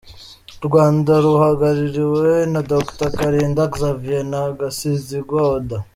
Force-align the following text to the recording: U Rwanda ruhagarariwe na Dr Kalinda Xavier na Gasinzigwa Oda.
U 0.63 0.63
Rwanda 0.67 1.11
ruhagarariwe 1.25 2.31
na 2.53 2.61
Dr 2.71 3.09
Kalinda 3.17 3.63
Xavier 3.75 4.23
na 4.31 4.41
Gasinzigwa 4.59 5.39
Oda. 5.57 5.77